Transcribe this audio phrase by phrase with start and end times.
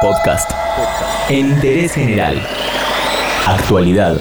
[0.00, 0.50] Podcast.
[1.28, 2.40] En interés general.
[3.46, 4.18] Actualidad.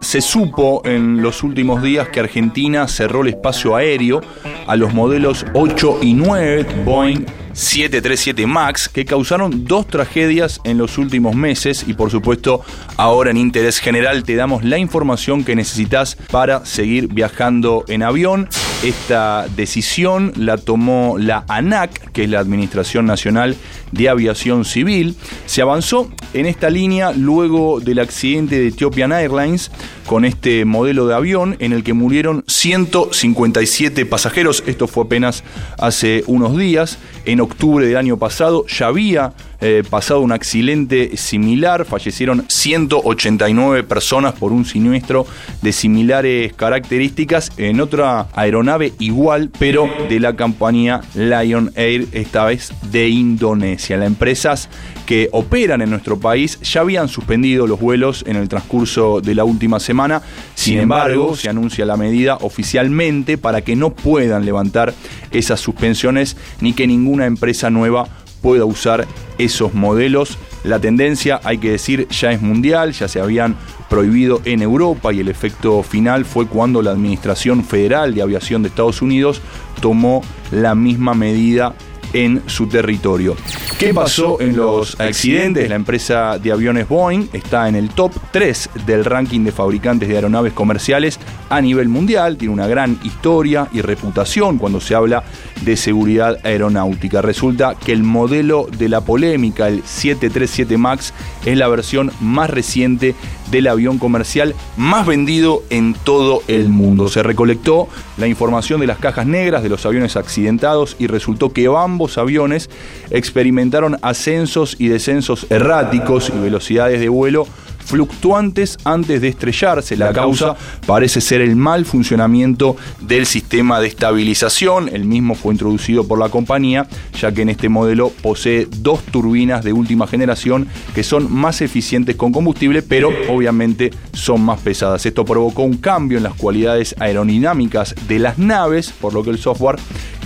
[0.00, 4.20] Se supo en los últimos días que Argentina cerró el espacio aéreo
[4.66, 10.98] a los modelos 8 y 9 Boeing 737 MAX que causaron dos tragedias en los
[10.98, 12.62] últimos meses y por supuesto
[12.96, 18.48] ahora en interés general te damos la información que necesitas para seguir viajando en avión.
[18.82, 23.54] Esta decisión la tomó la ANAC, que es la Administración Nacional
[23.92, 25.16] de Aviación Civil.
[25.44, 29.70] Se avanzó en esta línea luego del accidente de Ethiopian Airlines
[30.06, 34.64] con este modelo de avión en el que murieron 157 pasajeros.
[34.66, 35.44] Esto fue apenas
[35.78, 36.96] hace unos días.
[37.26, 44.32] En octubre del año pasado ya había eh, pasado un accidente similar, fallecieron 189 personas
[44.34, 45.26] por un siniestro
[45.60, 52.72] de similares características en otra aeronave igual, pero de la compañía Lion Air, esta vez
[52.90, 53.96] de Indonesia.
[53.96, 54.68] Las empresas
[55.04, 59.44] que operan en nuestro país ya habían suspendido los vuelos en el transcurso de la
[59.44, 60.22] última semana,
[60.54, 64.94] sin embargo, se anuncia la medida oficialmente para que no puedan levantar
[65.32, 68.08] esas suspensiones ni que ninguna empresa nueva
[68.40, 69.06] pueda usar
[69.38, 70.38] esos modelos.
[70.64, 73.56] La tendencia, hay que decir, ya es mundial, ya se habían
[73.88, 78.68] prohibido en Europa y el efecto final fue cuando la Administración Federal de Aviación de
[78.68, 79.40] Estados Unidos
[79.80, 81.74] tomó la misma medida
[82.12, 83.36] en su territorio.
[83.78, 85.68] ¿Qué pasó en los accidentes?
[85.68, 90.16] La empresa de aviones Boeing está en el top 3 del ranking de fabricantes de
[90.16, 92.36] aeronaves comerciales a nivel mundial.
[92.36, 95.24] Tiene una gran historia y reputación cuando se habla
[95.62, 97.22] de seguridad aeronáutica.
[97.22, 101.12] Resulta que el modelo de la polémica, el 737 MAX,
[101.44, 103.14] es la versión más reciente
[103.50, 107.08] del avión comercial más vendido en todo el mundo.
[107.08, 111.66] Se recolectó la información de las cajas negras de los aviones accidentados y resultó que
[111.66, 112.70] ambos aviones
[113.10, 117.46] experimentaron ascensos y descensos erráticos y velocidades de vuelo
[117.84, 119.96] fluctuantes antes de estrellarse.
[119.96, 124.88] La causa parece ser el mal funcionamiento del sistema de estabilización.
[124.88, 129.64] El mismo fue introducido por la compañía, ya que en este modelo posee dos turbinas
[129.64, 135.04] de última generación que son más eficientes con combustible, pero obviamente son más pesadas.
[135.06, 139.38] Esto provocó un cambio en las cualidades aerodinámicas de las naves, por lo que el
[139.38, 139.76] software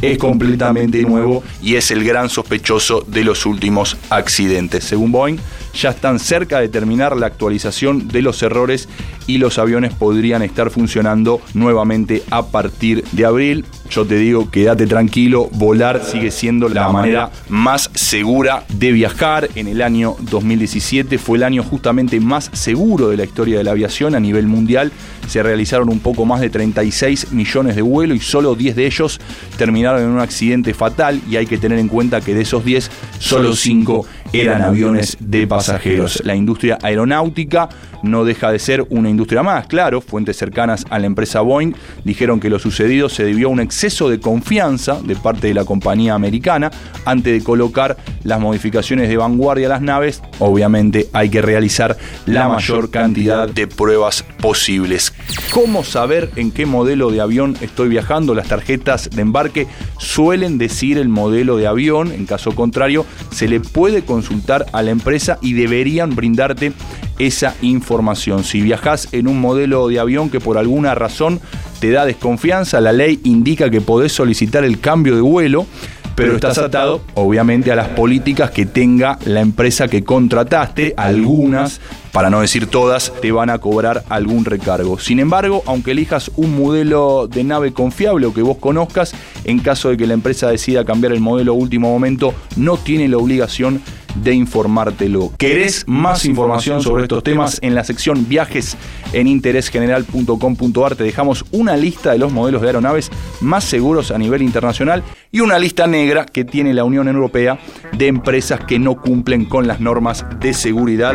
[0.02, 4.84] es completamente nuevo y es el gran sospechoso de los últimos accidentes.
[4.84, 5.38] Según Boeing,
[5.74, 8.88] ya están cerca de terminar la actualización de los errores
[9.26, 13.64] y los aviones podrían estar funcionando nuevamente a partir de abril.
[13.90, 19.48] Yo te digo, quédate tranquilo, volar sigue siendo la manera más segura de viajar.
[19.54, 23.72] En el año 2017 fue el año justamente más seguro de la historia de la
[23.72, 24.90] aviación a nivel mundial.
[25.28, 29.20] Se realizaron un poco más de 36 millones de vuelos y solo 10 de ellos
[29.56, 32.90] terminaron en un accidente fatal y hay que tener en cuenta que de esos 10,
[33.18, 36.22] solo 5 eran aviones de pasajeros.
[36.24, 37.68] La industria aeronáutica
[38.02, 41.72] no deja de ser una industria más, claro, fuentes cercanas a la empresa Boeing
[42.04, 45.64] dijeron que lo sucedido se debió a un exceso de confianza de parte de la
[45.64, 46.70] compañía americana
[47.04, 52.48] antes de colocar las modificaciones de vanguardia a las naves, obviamente hay que realizar la
[52.48, 55.12] mayor cantidad de pruebas posibles.
[55.50, 58.34] ¿Cómo saber en qué modelo de avión estoy viajando?
[58.34, 59.66] Las tarjetas de embarque
[59.98, 64.92] suelen decir el modelo de avión, en caso contrario se le puede consultar a la
[64.92, 66.72] empresa y deberían brindarte
[67.18, 68.44] esa información.
[68.44, 71.40] Si viajas en un modelo de avión que por alguna razón
[71.84, 75.66] te da desconfianza, la ley indica que podés solicitar el cambio de vuelo
[76.14, 81.80] pero estás atado obviamente a las políticas que tenga la empresa que contrataste, algunas,
[82.12, 84.98] para no decir todas, te van a cobrar algún recargo.
[84.98, 89.12] Sin embargo, aunque elijas un modelo de nave confiable o que vos conozcas,
[89.44, 93.08] en caso de que la empresa decida cambiar el modelo a último momento, no tiene
[93.08, 93.82] la obligación
[94.14, 95.32] de informártelo.
[95.36, 97.58] ¿Querés más información sobre estos temas?
[97.62, 98.76] En la sección viajes
[99.12, 103.10] en interésgeneral.com.ar te dejamos una lista de los modelos de aeronaves
[103.40, 107.58] más seguros a nivel internacional y una lista negra que tiene la Unión Europea
[107.96, 111.14] de empresas que no cumplen con las normas de seguridad.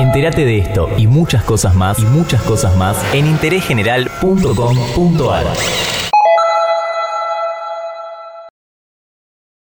[0.00, 5.99] Entérate de esto y muchas cosas más y muchas cosas más en interésgeneral.com.ar.